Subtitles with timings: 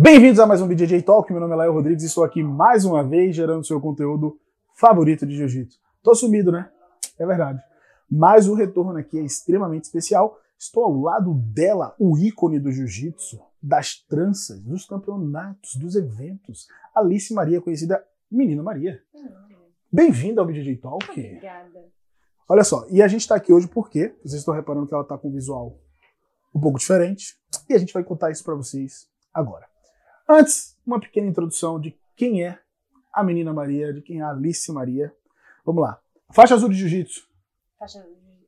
[0.00, 1.28] Bem-vindos a mais um BJJ Talk.
[1.32, 4.38] Meu nome é Laio Rodrigues e estou aqui mais uma vez gerando seu conteúdo
[4.72, 5.76] favorito de jiu-jitsu.
[6.04, 6.70] Tô sumido, né?
[7.18, 7.60] É verdade.
[8.08, 10.38] Mas o retorno aqui é extremamente especial.
[10.56, 16.68] Estou ao lado dela, o ícone do jiu-jitsu, das tranças, dos campeonatos, dos eventos.
[16.94, 19.02] Alice Maria, conhecida Menina Maria.
[19.90, 21.10] Bem-vinda ao BJJ Talk.
[21.10, 21.86] Obrigada.
[22.48, 25.18] Olha só, e a gente está aqui hoje porque vocês estão reparando que ela está
[25.18, 25.76] com um visual
[26.54, 27.34] um pouco diferente
[27.68, 29.66] e a gente vai contar isso para vocês agora.
[30.28, 32.58] Antes, uma pequena introdução de quem é
[33.10, 35.10] a menina Maria, de quem é a Alice Maria.
[35.64, 35.98] Vamos lá.
[36.30, 37.26] Faixa azul de jiu-jitsu.
[37.78, 38.46] Faixa do jiu-jitsu.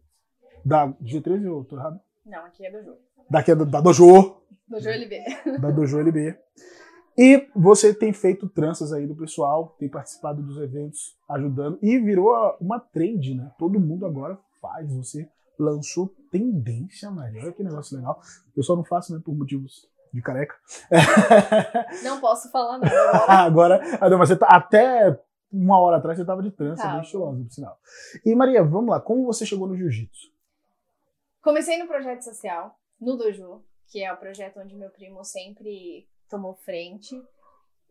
[0.63, 1.99] Da G13 ou tô errado?
[2.27, 2.99] Não, aqui é do jogo.
[3.31, 4.43] Daqui é da, da Dojo.
[4.69, 5.21] Do jogo LB.
[5.59, 6.39] Da Dojo LB.
[7.17, 11.79] E você tem feito tranças aí do pessoal, tem participado dos eventos, ajudando.
[11.81, 13.51] E virou uma trend, né?
[13.59, 14.95] Todo mundo agora faz.
[14.95, 15.27] Você
[15.59, 17.43] lançou tendência, Maria.
[17.43, 18.21] Olha que negócio legal.
[18.55, 20.57] Eu só não faço, né, por motivos de careca.
[22.03, 23.75] Não posso falar nada agora.
[23.75, 25.19] Agora, ah, não, mas você tá, até
[25.53, 26.95] uma hora atrás você estava de trança, Tava.
[26.95, 27.79] bem estilosa, por sinal.
[28.25, 30.31] E Maria, vamos lá, como você chegou no jiu-jitsu?
[31.43, 36.55] Comecei no projeto social, no Dojo, que é o projeto onde meu primo sempre tomou
[36.55, 37.21] frente.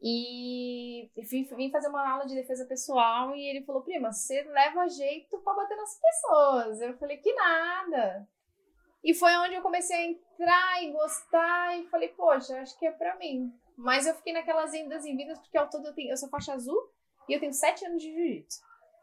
[0.02, 5.38] E vim, fazer uma aula de defesa pessoal e ele falou: Prima, você leva jeito
[5.40, 6.82] pra bater nas pessoas.
[6.82, 8.26] Eu falei: Que nada.
[9.04, 12.92] E foi onde eu comecei a entrar e gostar e falei: Poxa, acho que é
[12.92, 13.52] pra mim.
[13.78, 16.54] Mas eu fiquei naquelas indas e vindas porque ao todo eu, tenho, eu sou faixa
[16.54, 16.78] azul
[17.30, 18.60] e eu tenho sete anos de jiu-jitsu.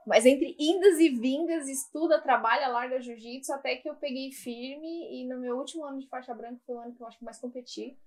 [0.06, 5.08] Mas entre indas e vindas, estuda, trabalha, larga jiu-jitsu, até que eu peguei firme.
[5.10, 7.24] E no meu último ano de faixa branca foi o ano que eu acho que
[7.24, 7.98] mais competi.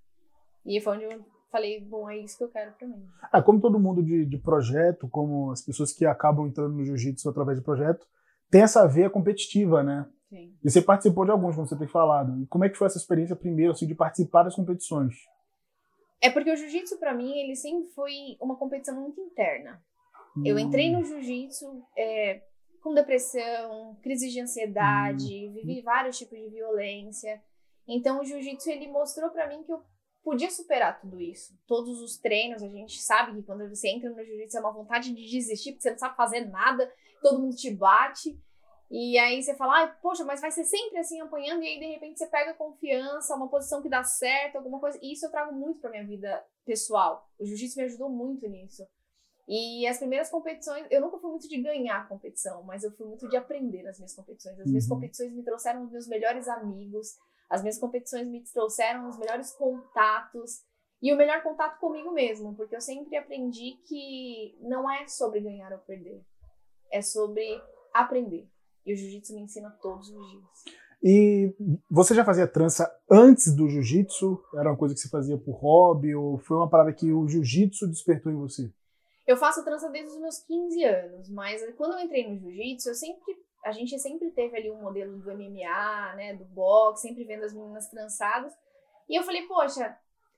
[0.66, 3.06] E foi onde eu falei, bom, é isso que eu quero pra mim.
[3.32, 7.28] Ah, como todo mundo de, de projeto, como as pessoas que acabam entrando no jiu-jitsu
[7.28, 8.08] através de projeto,
[8.50, 10.08] tem essa veia competitiva, né?
[10.30, 10.56] Sim.
[10.64, 12.42] E você participou de alguns, como você tem falado.
[12.42, 15.16] E como é que foi essa experiência primeiro, assim, de participar das competições?
[16.22, 19.82] É porque o jiu-jitsu pra mim, ele sempre foi uma competição muito interna.
[20.46, 22.44] Eu entrei no jiu-jitsu é,
[22.82, 27.42] com depressão, crise de ansiedade, vivi vários tipos de violência.
[27.88, 29.82] Então o jiu-jitsu ele mostrou pra mim que eu
[30.24, 31.58] podia superar tudo isso.
[31.68, 35.14] Todos os treinos, a gente sabe que quando você entra no jiu-jitsu é uma vontade
[35.14, 36.90] de desistir, porque você não sabe fazer nada,
[37.22, 38.40] todo mundo te bate.
[38.92, 41.86] E aí você fala, ah, poxa, mas vai ser sempre assim apanhando, e aí de
[41.86, 44.98] repente você pega confiança, uma posição que dá certo, alguma coisa.
[45.02, 47.30] E isso eu trago muito pra minha vida pessoal.
[47.40, 48.84] O jiu-jitsu me ajudou muito nisso.
[49.48, 53.28] E as primeiras competições, eu nunca fui muito de ganhar competição, mas eu fui muito
[53.28, 54.60] de aprender nas minhas competições.
[54.60, 54.96] As minhas Uhum.
[54.96, 57.16] competições me trouxeram os meus melhores amigos,
[57.50, 60.64] as minhas competições me trouxeram os melhores contatos
[61.02, 65.72] e o melhor contato comigo mesmo, porque eu sempre aprendi que não é sobre ganhar
[65.72, 66.22] ou perder,
[66.92, 67.60] é sobre
[67.94, 68.48] aprender.
[68.86, 70.44] E o jiu-jitsu me ensina todos os dias.
[71.02, 71.56] E
[71.90, 74.44] você já fazia trança antes do jiu-jitsu?
[74.56, 76.14] Era uma coisa que você fazia por hobby?
[76.14, 78.70] Ou foi uma parada que o jiu-jitsu despertou em você?
[79.26, 82.96] Eu faço trança desde os meus 15 anos, mas quando eu entrei no jiu-jitsu, eu
[82.96, 83.38] sempre.
[83.66, 86.34] A gente sempre teve ali um modelo do MMA, né?
[86.34, 88.54] Do boxe, sempre vendo as meninas trançadas.
[89.08, 89.98] E eu falei, poxa,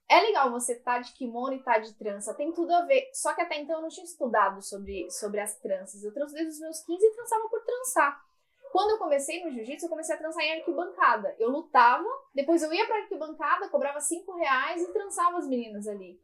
[0.10, 3.10] é legal você estar de kimono e estar de trança, tem tudo a ver.
[3.14, 6.04] Só que até então eu não tinha estudado sobre, sobre as tranças.
[6.04, 8.31] Eu tranço desde os meus 15 e trançava por trançar.
[8.72, 11.36] Quando eu comecei no jiu-jitsu, eu comecei a trançar em arquibancada.
[11.38, 16.20] Eu lutava, depois eu ia pra arquibancada, cobrava 5 reais e trançava as meninas ali.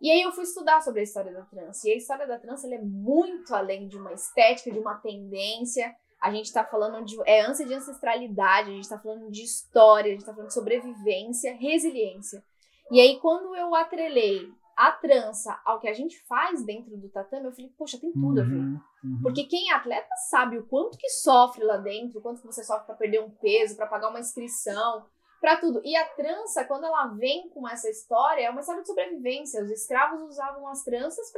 [0.00, 1.88] E aí eu fui estudar sobre a história da trança.
[1.88, 5.94] E a história da trança é muito além de uma estética, de uma tendência.
[6.20, 10.10] A gente tá falando de é ânsia de ancestralidade, a gente tá falando de história,
[10.10, 12.44] a gente tá falando de sobrevivência, resiliência.
[12.90, 14.46] E aí quando eu atrelei
[14.76, 18.40] a trança ao que a gente faz dentro do tatame, eu falei, poxa, tem tudo
[18.40, 18.56] a ver.
[18.56, 19.20] Uhum, uhum.
[19.22, 22.62] Porque quem é atleta sabe o quanto que sofre lá dentro, o quanto que você
[22.62, 25.06] sofre pra perder um peso, pra pagar uma inscrição,
[25.40, 25.80] pra tudo.
[25.82, 29.62] E a trança, quando ela vem com essa história, é uma história de sobrevivência.
[29.62, 31.32] Os escravos usavam as tranças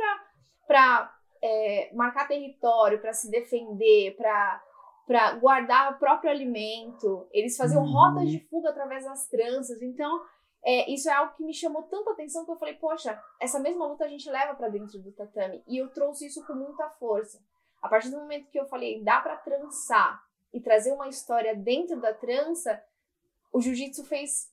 [0.66, 4.62] pra é, marcar território, pra se defender, pra
[5.06, 7.27] para guardar o próprio alimento.
[7.32, 7.91] Eles faziam Uhum.
[7.93, 9.81] rotas de fuga através das tranças.
[9.81, 10.21] Então,
[10.68, 13.86] é, isso é algo que me chamou tanta atenção que eu falei, poxa, essa mesma
[13.86, 15.62] luta a gente leva pra dentro do tatame.
[15.66, 17.41] E eu trouxe isso com muita força.
[17.80, 20.22] A partir do momento que eu falei, dá pra trançar
[20.53, 22.84] e trazer uma história dentro da trança,
[23.50, 24.53] o jiu-jitsu fez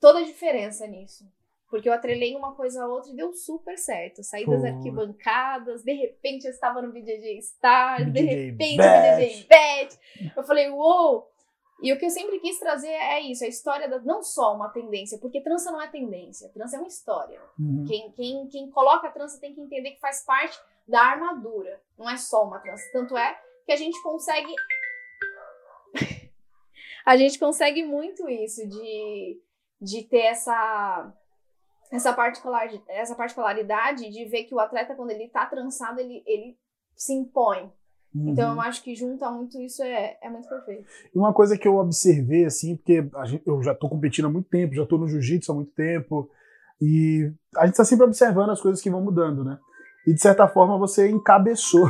[0.00, 1.30] toda a diferença nisso.
[1.68, 4.22] Porque eu atrelei uma coisa a outra e deu super certo.
[4.22, 4.68] Saí das Pô.
[4.68, 9.18] arquibancadas, de repente eu estava no BJJ Star, de BJJ repente Bet.
[9.18, 10.32] BJJ Bet.
[10.34, 11.30] Eu falei, uou!
[11.82, 14.70] E o que eu sempre quis trazer é isso, a história da, não só uma
[14.70, 17.40] tendência, porque trança não é tendência, trança é uma história.
[17.58, 17.84] Uhum.
[17.86, 20.58] Quem, quem, quem coloca a trança tem que entender que faz parte
[20.88, 22.82] da armadura, não é só uma trança.
[22.92, 24.54] Tanto é que a gente consegue.
[27.04, 29.40] a gente consegue muito isso de,
[29.80, 31.12] de ter essa
[31.90, 36.58] essa, particular, essa particularidade de ver que o atleta, quando ele tá trançado, ele, ele
[36.94, 37.72] se impõe.
[38.16, 38.30] Uhum.
[38.30, 40.86] Então eu acho que junta muito isso é, é muito perfeito.
[41.14, 44.48] E uma coisa que eu observei, assim, porque gente, eu já tô competindo há muito
[44.48, 46.30] tempo, já tô no jiu-jitsu há muito tempo,
[46.80, 49.58] e a gente tá sempre observando as coisas que vão mudando, né?
[50.06, 51.88] E de certa forma você encabeçou.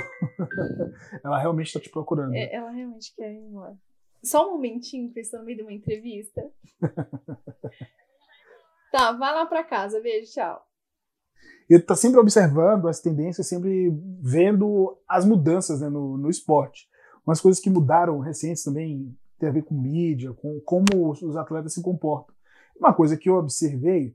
[1.23, 2.35] ela realmente está te procurando.
[2.35, 3.77] É, ela realmente quer ir embora.
[4.25, 6.51] Só um momentinho, que eu estou no meio de uma entrevista.
[8.91, 10.01] tá, vai lá para casa.
[10.01, 10.67] Beijo, tchau.
[11.69, 13.91] E tá sempre observando as tendências, sempre
[14.21, 16.89] vendo as mudanças né, no, no esporte.
[17.27, 21.75] Umas coisas que mudaram recentes também tem a ver com mídia, com como os atletas
[21.75, 22.35] se comportam.
[22.79, 24.15] Uma coisa que eu observei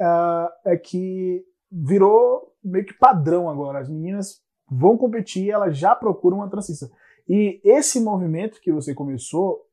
[0.00, 3.80] uh, é que virou meio que padrão agora.
[3.80, 4.40] As meninas
[4.70, 6.90] vão competir, elas já procuram uma transista.
[7.28, 9.66] E esse movimento que você começou,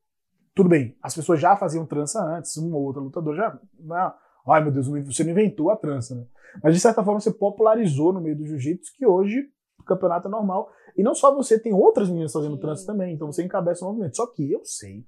[0.54, 3.58] tudo bem, as pessoas já faziam trança antes, um ou outro lutador já.
[3.78, 4.12] Não,
[4.46, 6.26] ai meu Deus, você não inventou a trança, né?
[6.62, 10.30] Mas de certa forma você popularizou no meio do jiu-jitsu que hoje o campeonato é
[10.30, 10.70] normal.
[10.96, 14.16] E não só você, tem outras meninas fazendo trança também, então você encabeça o movimento.
[14.16, 15.06] Só que eu sei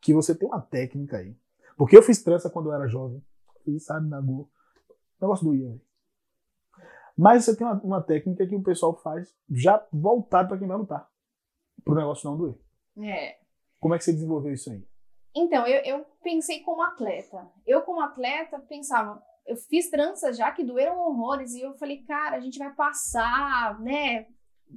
[0.00, 1.36] que você tem uma técnica aí.
[1.76, 3.24] Porque eu fiz trança quando eu era jovem.
[3.64, 4.50] Fiz, sabe, na Go.
[5.20, 5.80] O negócio doía,
[7.16, 10.76] Mas você tem uma, uma, técnica que o pessoal faz já voltado para quem vai
[10.76, 11.08] lutar.
[11.84, 12.58] Para o negócio não doer.
[12.98, 13.38] É.
[13.78, 14.84] Como é que você desenvolveu isso aí?
[15.34, 17.50] Então, eu, eu pensei como atleta.
[17.66, 22.36] Eu, como atleta, pensava, eu fiz tranças já que doeram horrores, e eu falei, cara,
[22.36, 24.26] a gente vai passar, né?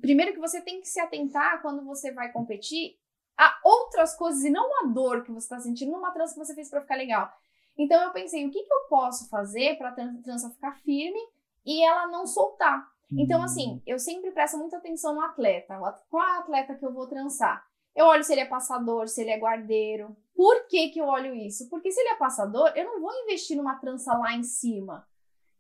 [0.02, 2.98] Primeiro que você tem que se atentar quando você vai competir
[3.38, 6.56] a outras coisas e não a dor que você está sentindo numa trança que você
[6.56, 7.32] fez para ficar legal.
[7.78, 11.20] Então eu pensei, o que, que eu posso fazer para a trança ficar firme
[11.66, 12.88] e ela não soltar?
[13.12, 13.82] Então, assim, hum.
[13.86, 15.78] eu sempre presto muita atenção no atleta.
[16.10, 17.64] Qual é o atleta que eu vou trançar?
[17.96, 20.16] Eu olho se ele é passador, se ele é guardeiro.
[20.36, 21.70] Por que, que eu olho isso?
[21.70, 25.08] Porque se ele é passador, eu não vou investir numa trança lá em cima.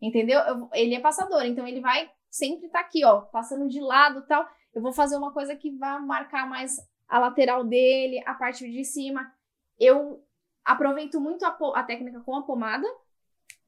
[0.01, 0.39] Entendeu?
[0.41, 4.25] Eu, ele é passador, então ele vai sempre estar tá aqui, ó, passando de lado
[4.27, 4.45] tal.
[4.73, 6.75] Eu vou fazer uma coisa que vai marcar mais
[7.07, 9.31] a lateral dele, a parte de cima.
[9.79, 10.21] Eu
[10.63, 12.85] aproveito muito a, a técnica com a pomada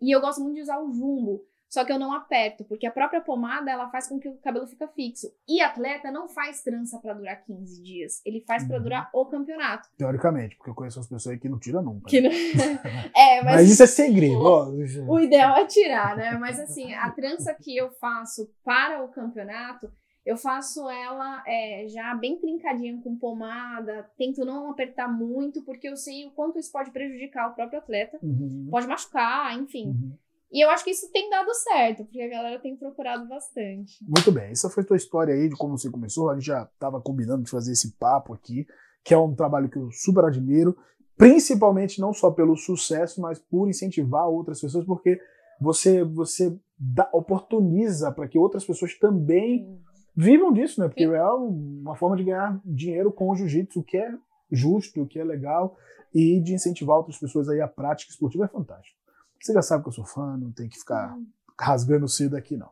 [0.02, 1.46] e eu gosto muito de usar o jumbo.
[1.70, 4.68] Só que eu não aperto, porque a própria pomada ela faz com que o cabelo
[4.68, 5.32] fica fixo.
[5.48, 8.22] E atleta não faz trança para durar 15 dias.
[8.26, 8.70] Ele faz uhum.
[8.70, 9.90] para durar o campeonato.
[9.98, 12.10] Teoricamente, porque eu conheço as pessoas aí que não tiram nunca.
[12.22, 12.32] Não...
[13.16, 13.56] é, mas...
[13.56, 13.70] mas...
[13.70, 14.42] isso é segredo.
[14.42, 14.70] Ó.
[15.08, 16.38] o ideal é tirar, né?
[16.38, 19.92] Mas assim, a trança que eu faço para o campeonato,
[20.26, 25.98] eu faço ela é, já bem trincadinha com pomada, tento não apertar muito, porque eu
[25.98, 28.68] sei o quanto isso pode prejudicar o próprio atleta, uhum.
[28.70, 29.88] pode machucar, enfim.
[29.88, 30.14] Uhum.
[30.52, 33.98] E eu acho que isso tem dado certo, porque a galera tem procurado bastante.
[34.08, 36.30] Muito bem, essa foi a tua história aí de como você começou.
[36.30, 38.66] A gente já estava combinando de fazer esse papo aqui,
[39.04, 40.78] que é um trabalho que eu super admiro,
[41.18, 45.20] principalmente não só pelo sucesso, mas por incentivar outras pessoas, porque
[45.60, 49.82] você você dá, oportuniza para que outras pessoas também
[50.16, 50.88] vivam disso, né?
[50.88, 51.14] Porque Sim.
[51.14, 54.14] é uma forma de ganhar dinheiro com o jiu-jitsu, o que é
[54.52, 55.76] justo, o que é legal,
[56.14, 58.98] e de incentivar outras pessoas aí a prática esportiva é fantástico.
[59.40, 61.26] Você já sabe que eu sou fã, não tem que ficar uhum.
[61.60, 62.70] rasgando cedo aqui, não.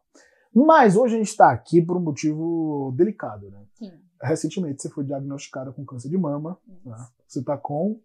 [0.53, 3.61] Mas hoje a gente está aqui por um motivo delicado, né?
[3.73, 3.91] Sim.
[4.21, 6.57] Recentemente você foi diagnosticada com câncer de mama.
[6.83, 6.95] Né?
[7.27, 7.99] Você está com.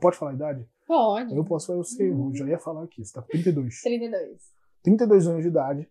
[0.00, 0.68] Pode falar a idade?
[0.86, 1.34] Pode.
[1.34, 2.96] Eu posso falar, eu sei, eu já ia falar aqui.
[2.96, 3.80] Você está com 32.
[3.82, 4.42] 32.
[4.82, 5.88] 32 anos de idade.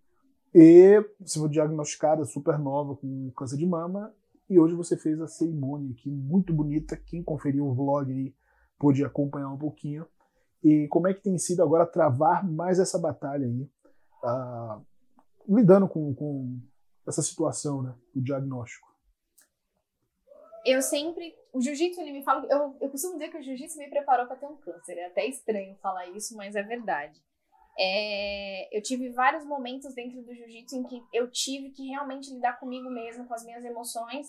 [0.54, 4.14] E você foi diagnosticada super nova com câncer de mama.
[4.50, 6.98] E hoje você fez a cerimônia aqui, muito bonita.
[6.98, 8.36] Quem conferiu o vlog aí
[8.78, 10.06] pôde acompanhar um pouquinho.
[10.64, 13.70] E como é que tem sido agora travar mais essa batalha aí,
[14.24, 14.86] uh,
[15.48, 16.60] lidando com, com
[17.08, 18.92] essa situação, né, diagnóstico?
[20.66, 21.36] Eu sempre.
[21.54, 22.46] O jiu-jitsu, ele me fala.
[22.50, 24.98] Eu, eu costumo dizer que o jiu-jitsu me preparou para ter um câncer.
[24.98, 27.20] É até estranho falar isso, mas é verdade.
[27.80, 32.60] É, eu tive vários momentos dentro do jiu-jitsu em que eu tive que realmente lidar
[32.60, 34.28] comigo mesma, com as minhas emoções.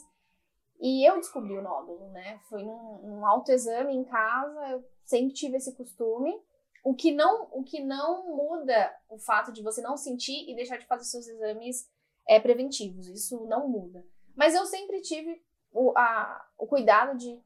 [0.83, 2.41] E eu descobri o nódulo, né?
[2.49, 6.37] Foi num, num autoexame em casa, eu sempre tive esse costume.
[6.83, 10.79] O que não, o que não muda o fato de você não sentir e deixar
[10.79, 11.89] de fazer seus exames
[12.27, 13.07] é, preventivos.
[13.07, 14.05] Isso não muda.
[14.35, 15.41] Mas eu sempre tive
[15.73, 17.41] o, a, o cuidado de,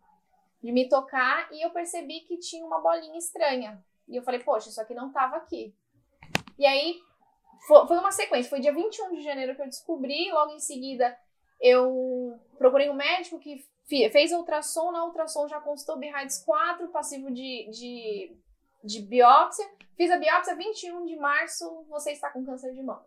[0.63, 3.85] de me tocar e eu percebi que tinha uma bolinha estranha.
[4.09, 5.77] E eu falei, poxa, isso aqui não estava aqui.
[6.59, 6.99] E aí
[7.67, 8.49] foi uma sequência.
[8.49, 10.31] Foi dia 21 de janeiro que eu descobri.
[10.33, 11.15] Logo em seguida,
[11.61, 14.91] eu procurei um médico que fez ultrassom.
[14.93, 18.37] Na ultrassom já constou BRAIDS 4, passivo de, de,
[18.85, 19.65] de biópsia.
[19.97, 21.85] Fiz a biópsia 21 de março.
[21.89, 23.07] Você está com câncer de mama.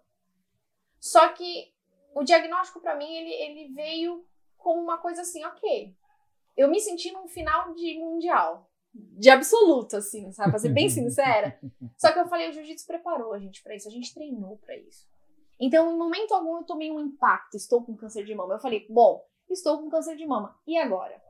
[1.00, 1.74] Só que
[2.14, 4.26] o diagnóstico para mim ele, ele veio
[4.58, 5.96] como uma coisa assim, ok.
[6.58, 8.70] Eu me senti num final de mundial.
[8.94, 10.50] de absoluto, assim, sabe?
[10.50, 11.58] Pra ser bem sincera.
[11.98, 14.76] Só que eu falei, o jiu-jitsu preparou a gente pra isso, a gente treinou pra
[14.76, 15.08] isso.
[15.60, 18.54] Então, em momento algum, eu tomei um impacto, estou com câncer de mama.
[18.54, 21.22] Eu falei, bom, estou com câncer de mama, e agora?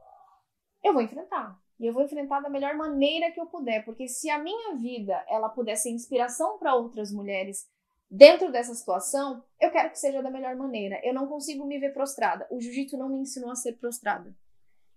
[0.83, 1.59] Eu vou enfrentar.
[1.79, 5.23] E eu vou enfrentar da melhor maneira que eu puder, porque se a minha vida
[5.29, 7.67] ela puder ser inspiração para outras mulheres
[8.11, 10.99] dentro dessa situação, eu quero que seja da melhor maneira.
[11.03, 12.45] Eu não consigo me ver prostrada.
[12.51, 14.35] O jiu-jitsu não me ensinou a ser prostrada.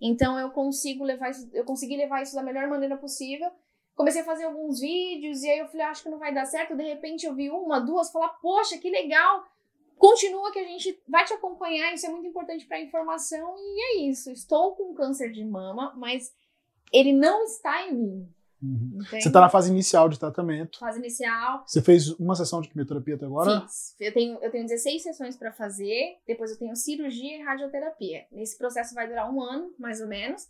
[0.00, 3.48] Então eu consigo levar isso, eu consegui levar isso da melhor maneira possível.
[3.94, 6.46] Comecei a fazer alguns vídeos e aí eu falei, ah, acho que não vai dar
[6.46, 6.76] certo.
[6.76, 9.44] De repente eu vi uma, duas, falar, poxa, que legal.
[9.96, 13.80] Continua que a gente vai te acompanhar, isso é muito importante para a informação e
[13.80, 14.30] é isso.
[14.30, 16.32] Estou com câncer de mama, mas
[16.92, 18.28] ele não está em mim.
[18.62, 18.98] Uhum.
[19.10, 20.78] Você está na fase inicial de tratamento.
[20.78, 21.64] Fase inicial.
[21.66, 23.62] Você fez uma sessão de quimioterapia até agora?
[23.62, 23.96] Fiz.
[23.98, 28.24] Eu tenho, eu tenho 16 sessões para fazer, depois eu tenho cirurgia e radioterapia.
[28.32, 30.46] Esse processo vai durar um ano, mais ou menos.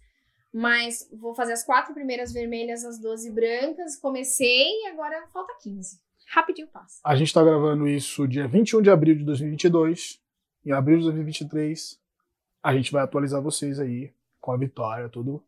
[0.52, 3.96] Mas vou fazer as quatro primeiras vermelhas, as 12 brancas.
[3.96, 5.98] Comecei e agora falta 15.
[6.28, 7.00] Rapidinho passa.
[7.04, 10.20] A gente está gravando isso dia 21 de abril de 2022.
[10.64, 11.98] Em abril de 2023,
[12.62, 15.42] a gente vai atualizar vocês aí com a vitória, tudo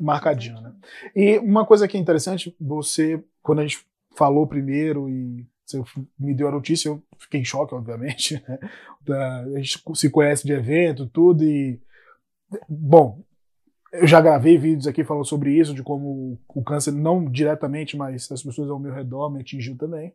[0.00, 0.72] marcadinho, né?
[1.14, 3.84] E uma coisa que é interessante, você, quando a gente
[4.16, 5.82] falou primeiro e você
[6.18, 8.42] me deu a notícia, eu fiquei em choque, obviamente.
[9.06, 9.54] Né?
[9.56, 11.80] A gente se conhece de evento, tudo, e.
[12.68, 13.22] Bom,
[13.92, 18.30] eu já gravei vídeos aqui falando sobre isso, de como o câncer, não diretamente, mas
[18.30, 20.14] as pessoas ao meu redor me atingiu também.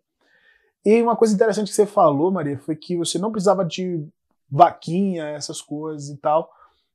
[0.85, 4.05] E uma coisa interessante que você falou, Maria, foi que você não precisava de
[4.49, 6.49] vaquinha, essas coisas e tal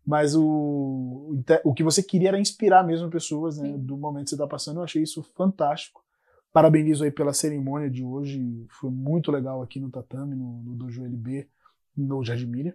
[0.08, 4.36] mas o, o que você queria era inspirar mesmo pessoas né, do momento que você
[4.36, 4.80] está passando.
[4.80, 6.02] Eu achei isso fantástico.
[6.50, 11.04] Parabenizo aí pela cerimônia de hoje, foi muito legal aqui no Tatame, no, no Dojo
[11.04, 11.46] LB,
[11.94, 12.72] no Jardim.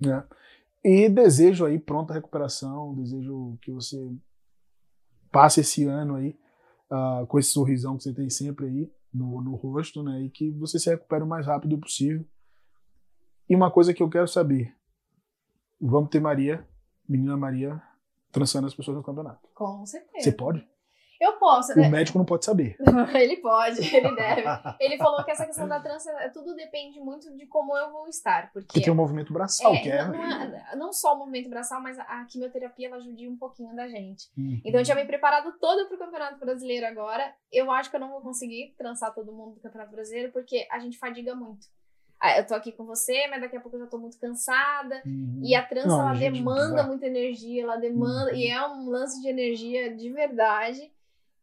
[0.00, 0.24] Né?
[0.82, 3.98] E desejo aí pronta recuperação, desejo que você
[5.30, 6.38] passe esse ano aí
[6.90, 10.22] uh, com esse sorrisão que você tem sempre aí no, no rosto, né?
[10.22, 12.24] E que você se recupere o mais rápido possível.
[13.48, 14.74] E uma coisa que eu quero saber,
[15.80, 16.66] vamos ter Maria,
[17.08, 17.82] menina Maria,
[18.30, 19.48] trançando as pessoas no campeonato.
[19.54, 20.24] Com certeza.
[20.24, 20.66] Você pode?
[21.20, 21.86] Eu posso, né?
[21.86, 22.76] O médico não pode saber.
[23.14, 24.42] ele pode, ele deve.
[24.80, 28.50] Ele falou que essa questão da trança, tudo depende muito de como eu vou estar.
[28.52, 30.02] Porque, porque tem o movimento braçal, é, que é...
[30.02, 30.76] Não, não, é...
[30.76, 34.30] não, só o movimento braçal, mas a quimioterapia, ela judia um pouquinho da gente.
[34.36, 34.60] Uhum.
[34.64, 37.34] Então eu tinha me preparado todo pro Campeonato Brasileiro agora.
[37.52, 40.78] Eu acho que eu não vou conseguir trançar todo mundo do Campeonato Brasileiro, porque a
[40.78, 41.66] gente fadiga muito.
[42.20, 45.02] Ah, eu tô aqui com você, mas daqui a pouco eu já tô muito cansada.
[45.06, 45.40] Uhum.
[45.42, 48.30] E a trança, Não, ela demanda muita energia, ela demanda.
[48.30, 48.36] Uhum.
[48.36, 50.90] E é um lance de energia de verdade.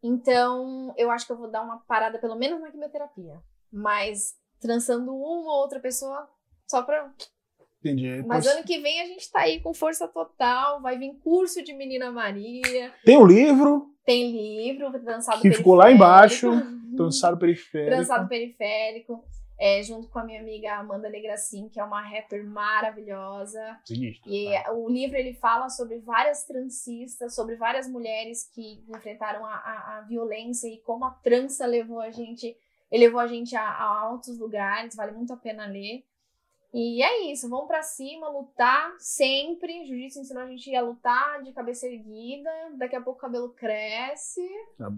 [0.04, 3.42] Então, eu acho que eu vou dar uma parada, pelo menos na quimioterapia.
[3.72, 6.27] Mas trançando uma ou outra pessoa,
[6.68, 7.12] só pra.
[7.80, 8.24] Entendi.
[8.25, 8.56] Mas pois...
[8.56, 10.82] ano que vem a gente tá aí com força total.
[10.82, 12.94] Vai vir curso de Menina Maria.
[13.06, 13.94] Tem um livro.
[14.06, 15.58] Tem livro, trançado Que periférico.
[15.58, 16.50] ficou lá embaixo.
[16.96, 17.96] Trançado periférico.
[17.96, 19.24] Trançado periférico
[19.60, 23.80] é, junto com a minha amiga Amanda Negracin, que é uma rapper maravilhosa.
[23.84, 24.72] Sinistro, e tá.
[24.74, 30.02] o livro ele fala sobre várias transistas, sobre várias mulheres que enfrentaram a, a, a,
[30.02, 32.56] violência e como a trança levou a gente,
[32.92, 34.96] levou a gente a, a altos lugares.
[34.96, 36.04] Vale muito a pena ler.
[36.74, 39.86] E é isso, vamos para cima, lutar sempre.
[39.86, 42.50] Jiu-jitsu ensinou a gente a lutar de cabeça erguida.
[42.78, 44.48] Daqui a pouco o cabelo cresce.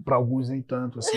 [0.04, 1.16] Para alguns nem tanto assim.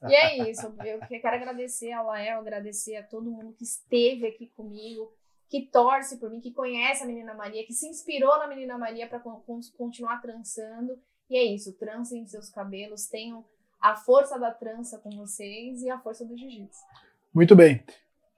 [0.00, 0.12] Mas...
[0.12, 0.66] e é isso.
[0.84, 5.10] Eu quero agradecer ao Lael, agradecer a todo mundo que esteve aqui comigo,
[5.48, 9.08] que torce por mim, que conhece a Menina Maria, que se inspirou na Menina Maria
[9.08, 9.20] para
[9.76, 10.98] continuar trançando.
[11.30, 13.44] E é isso, trancem seus cabelos, tenham
[13.80, 16.80] a força da trança com vocês e a força do jiu-jitsu.
[17.34, 17.82] Muito bem.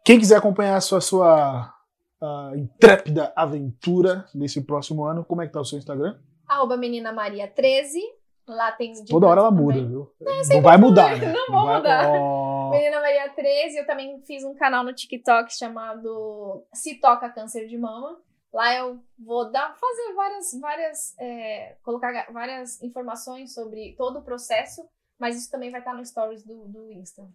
[0.04, 1.74] Quem quiser acompanhar a sua, sua
[2.20, 6.18] uh, intrépida aventura nesse próximo ano, como é que tá o seu Instagram?
[6.46, 7.98] Arroba Menina Maria 13.
[8.46, 8.92] Lá tem.
[9.06, 10.12] Toda hora ela muda, viu?
[10.20, 11.32] Não, não vai mudar, né?
[11.32, 12.10] Não, vou mudar.
[12.10, 12.68] Oh.
[12.70, 13.78] Menina Maria 13.
[13.78, 18.20] Eu também fiz um canal no TikTok chamado Se Toca Câncer de Mama.
[18.52, 24.86] Lá eu vou dar, fazer várias, várias, é, colocar várias informações sobre todo o processo,
[25.18, 27.26] mas isso também vai estar no stories do, do Insta.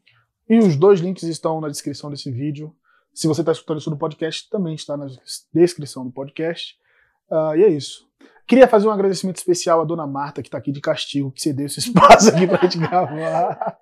[0.49, 2.75] E os dois links estão na descrição desse vídeo.
[3.13, 5.07] Se você está escutando isso no podcast, também está na
[5.53, 6.75] descrição do podcast.
[7.29, 8.09] Uh, e é isso.
[8.47, 11.67] Queria fazer um agradecimento especial à dona Marta, que está aqui de castigo, que cedeu
[11.67, 13.77] esse espaço aqui para a gente gravar.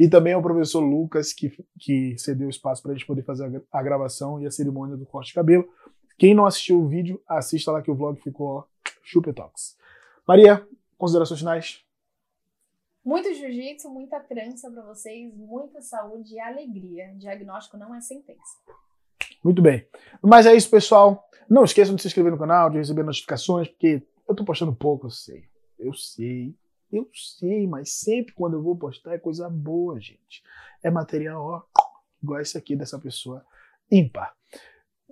[0.00, 3.62] e também ao professor Lucas, que, que cedeu o espaço para a gente poder fazer
[3.70, 5.64] a, gravação e a cerimônia do corte de cabelo.
[6.18, 8.66] Quem não assistiu o vídeo, assista lá que o vlog ficou
[9.04, 9.76] chupetox.
[10.26, 10.66] Maria,
[10.98, 11.84] considerações finais?
[13.04, 17.12] Muito jiu-jitsu, muita trança para vocês, muita saúde e alegria.
[17.16, 18.58] Diagnóstico não é sentença.
[19.42, 19.86] Muito bem.
[20.22, 21.28] Mas é isso, pessoal.
[21.48, 25.06] Não esqueçam de se inscrever no canal, de receber notificações, porque Eu tô postando pouco,
[25.06, 25.44] eu sei.
[25.78, 26.54] Eu sei.
[26.90, 30.42] Eu sei, mas sempre quando eu vou postar é coisa boa, gente.
[30.82, 31.62] É material, ó,
[32.22, 33.44] igual esse aqui dessa pessoa
[33.90, 34.32] ímpar.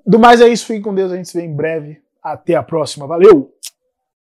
[0.06, 2.02] Do mais é isso, fique com Deus, a gente se vê em breve.
[2.22, 3.54] Até a próxima, valeu!